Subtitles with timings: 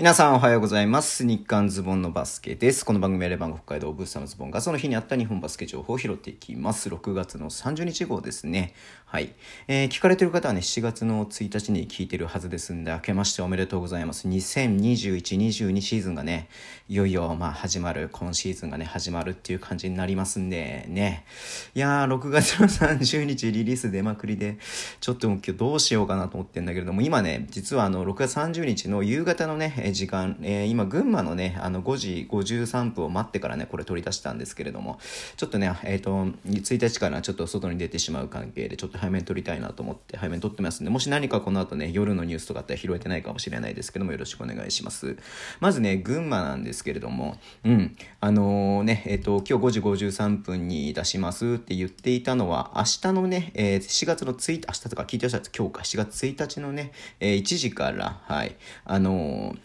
[0.00, 1.26] 皆さんおはようございます。
[1.26, 2.86] 日刊ズボンのバスケです。
[2.86, 6.88] この番組はレバン北海道ブースターのズボンがその日にあった日本バスケ情報を拾っていきます。
[6.88, 8.72] 6月の30日号ですね。
[9.04, 9.34] はい。
[9.68, 14.26] えー、聞かれてる方はね、7月の1日に聞いてるはずですんで、明けましておめでとうございます。
[14.26, 16.48] 2021-22シーズンがね、
[16.88, 21.26] いよいよまあ始まる、今シーズンがね、始まるっていう感じになりますんで、ね。
[21.74, 24.56] いやー、6月の30日リリース出まくりで、
[25.00, 34.98] ちょっと今日どうしようかなと思ってんだけれども、今ね、実はあの、6月30日の夕方のね、時間、えー、今、群馬のね、あの、5時53分を待ってからね、これ取り出したんですけれども、
[35.36, 45.16] ちょっとね、えっ、ー、と、1日からちょっと外に出てしまう関係で、ちょっと早めに撮りたいなと思って、早めに撮ってますんで、もし何かこの後ね、夜のニュースとかって拾えてないかもしれないですけども、よろしくお願いします。
[45.60, 59.58] まずね、群馬なんですけれども、うん、あのー、ね、えっ、ー、と、今日5時53分に出しますって言っていたのは、明日のね、えー、4月の1日、明日とか聞いてらっしゃる今日か、7月1日のね、えー、1時から、はい、あのー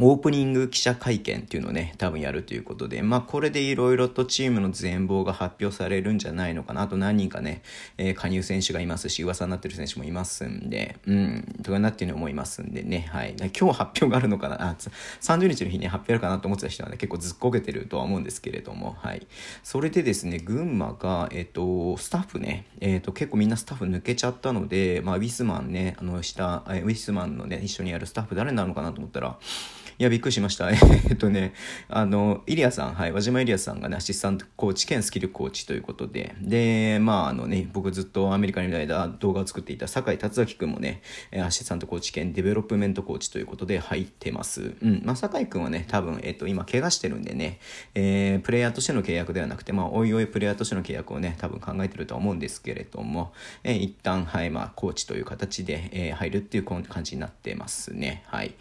[0.00, 6.82] オープニング記者会見っていうのをね、多分やるということで、まあこれでいろいろとチームの全貌が発表されるんじゃないのかな。
[6.82, 7.62] あと何人かね、
[7.96, 13.36] えー、加入選手がいますし、噂になってる選手もいますんで、うん、とかなっていうふうに思いますんでね、はい。
[13.38, 14.76] 今日発表があるのかな、あ、
[15.20, 19.24] 30日の日に発表あるかなと思ってた人はね、結構ずっこけてるとは思うんですけれども、はい。
[19.62, 29.38] それでですね、群馬が、えっ、ー、と、スタッフね、えっ、ー、と、結構みんなスタッフ抜けちゃったので、まあウィスマンね、あの下、ウィスマンのね、一緒にやるスタッフ誰なのかなと思ったら、
[29.96, 30.70] いや、びっくりしました。
[30.74, 30.74] え
[31.12, 31.54] っとね、
[31.88, 41.00] あの、イリアさん、はい、輪島イリアさんがね、アシスタントコーチ兼スキルコーチということで、で、まあ、あのね、僕ずっとアメリカにいる間動画を作っていた酒井達明君もね、
[41.40, 44.74] アシスタントコーチ兼デベロップメントコーチということで入ってます。
[44.82, 47.60] うん、まあ、酒井君はね、多分、えっと、今、怪我してるんでね、
[47.94, 58.24] えー、プレイヤーとしての契約ではなくて、まあ、おいおいプレイヤーとしての契約をね、多分考えてるとは思うんですけれども、えー、一旦、はい、まあ、コーチという形で、えー、入るっていう感じになってますね。
[58.26, 58.54] はい。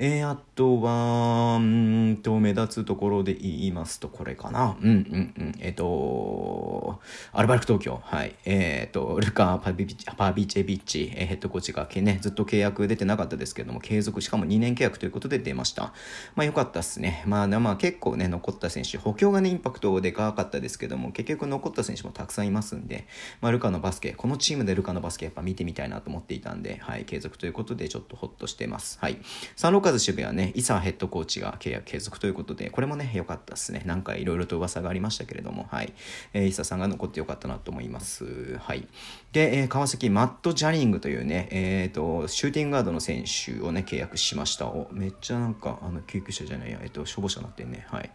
[0.00, 4.76] えー、あとは、うんと、目立つところで言いますと、これかな。
[4.80, 5.54] うんうんうん。
[5.60, 7.00] えっ、と、
[7.32, 8.00] アルバルク東京。
[8.02, 8.34] はい。
[8.44, 15.92] えっ、と、ルカ・パビパビチェビッチ、え、ヘッドコーチがね、ずっと契約出てなかったですけども、継続、しかも2年契約ということで出ました。
[16.34, 17.22] まあ良かったっすね。
[17.26, 23.06] まあ、まあ結構ね、残った選手、補強がね、インパクトでかかったですけども、結局残った選手もたくさんいますんで、
[23.40, 28.98] まあルカのバスケ、このチームでルカのバスケやっぱ見てみたいなと思っていたんで、はい、継続ということでちょっとホッとしてます。
[29.00, 29.18] はい。
[29.56, 33.82] サンローカーズ守備はね、さあヘッドコーチが契約継続ということで、これもね、良かったですね。
[33.86, 35.92] なんかいろいろと噂がありましたけれども、はい。
[36.32, 38.56] えー、イサさんが残ってよかったなと思います。
[38.58, 38.86] はい。
[39.32, 44.68] で、えー、川崎マット・ジャニングというね、えっ、ー、と、シューティングガードの選手をね、契約しました。
[44.68, 47.84] お、めっちゃなんか、あの、救急車じゃないや、えっ、と、消防車になってんね。
[47.90, 48.12] はい。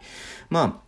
[0.50, 0.85] まあ、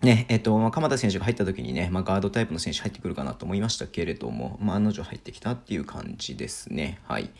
[0.00, 7.00] ね、えっと、まあ、鎌田選手が入った時にね、まあ、ガードタイプの選手入ってくるかなと思いましたけれども、まあ、案の定入ってきたっていう感じですね。
[7.08, 7.30] はい。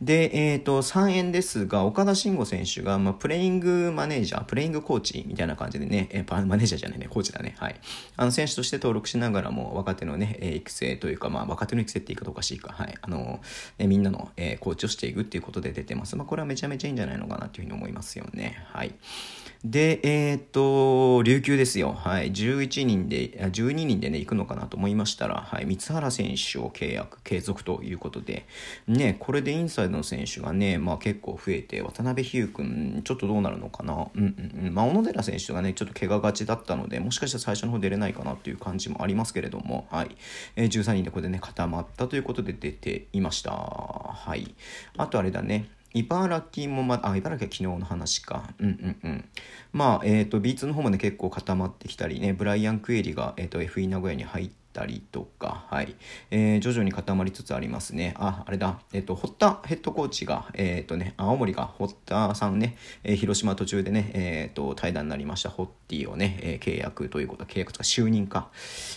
[0.00, 7.54] で、えっ、と、3円ですが、岡田慎吾選手が、まあ、プレイングマネージャー、プレイングコーチみたいな感じでね、えー、マネージャーじゃないね、コーチだね。
[7.58, 7.78] はい。
[8.16, 12.94] あの、選手として登録しながらも、若手のね、育成というか、まあ、若手の育成って言い方おかしいか、はい。
[12.98, 13.40] あの、
[13.76, 16.16] ね、みんなの、えー、コーチをしていくっていうことで出てます。
[16.16, 18.64] まあ、これはめちゃめちゃいいんじゃないのかなというふうに思いますよね。
[18.72, 18.94] はい。
[19.70, 21.92] で、えっ、と、琉球ですよ。
[21.92, 22.30] はい。
[22.30, 28.46] 11人で、12人でね、行くのかなと思いましたら、はい、三原選手を契約、継続ということで、
[28.86, 34.06] ね、これでインサイドの選手がね、まあ結構増えて、渡辺比喩君、ちょっとどうなるのかな。
[34.14, 34.74] うんうんうん。
[34.74, 40.16] まあ、小野寺選手がね、ちょっと怪我がちだったので、もしかしたら最初の方出れないかなっていう感じもありますけれども、はい。
[40.54, 43.50] えー、13人でこれでね、固まったということで出ていました。
[43.50, 44.54] はい。
[44.96, 48.50] あとあれだね、茨城もまあ、茨城は昨日の話か。
[48.58, 49.24] うんうんうん。
[49.72, 55.96] まあ、えっ、ー、と、B2 の方もね、結構固まってきたりね、ブライアン・クエリが、えっ、ー、と、FE 名古屋に入って、たりとか、はい。
[56.30, 58.14] えー、徐々に固まりつつありますね。
[58.18, 58.78] あ、あれだ。
[58.92, 68.50] えっ、ー、と、堀田ヘッドコーチが、えっ、ー、とね、青森が堀田さんね、えー、広島途中でね、えっ、と、対談になりましたホッティをね、え契約ということ、契約とか就任か、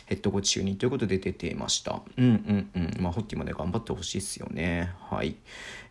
[0.07, 2.01] ヘッドコーチ就任ということで出ていました。
[2.17, 3.01] うんうんうん。
[3.01, 4.91] まあ、ホッティもね、頑張ってほしいっすよね。
[5.09, 5.29] はい。
[5.29, 5.35] い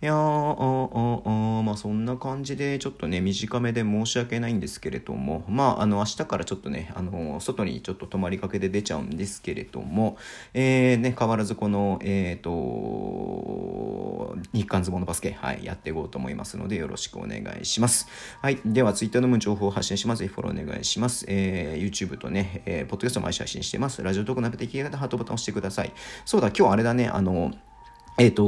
[0.03, 10.16] やー、ああまあ、そんな感じで、ちょっとね、短めで申し訳ないんですけれども、まあ、あの、明日からちょっとね、あの、外にちょっと泊まりかけで出ちゃうんですけれども、
[10.54, 18.08] えー、ね、変わらずこの、えっ、ー、と、日刊ズボンのバスケ、はい、やっていこうと思いますので、よろしくお願いします。
[18.40, 18.58] はい。
[18.64, 20.20] では、ツイッターの情報を発信します。
[20.20, 21.25] ぜひフォローお願いします。
[21.28, 24.02] えー、YouTube とね、えー、ポッドキャスト毎週配信してます。
[24.02, 25.92] ラジオトークなくて聞き方、ハートボタン押してください。
[26.25, 27.52] そうだ、今日あれだね、あの、
[28.19, 28.43] えっ、ー、と、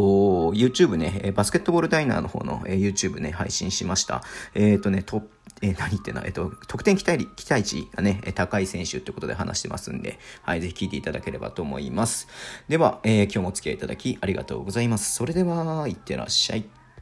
[0.53, 4.23] YouTube ね、バスケットボールダイナーの方の、え、YouTube ね、配信しました。
[4.55, 5.23] えっ、ー、とね、ト
[5.63, 12.29] えー、何言ってんのえっと、得点期待期待値がね、高い選手ってことで話してますんで、はい、ぜひ聞いていただければと思います。
[12.69, 15.15] では、えー、今日もお付き合いいただきありがとうございます。
[15.15, 16.80] それでは、いってらっしゃい。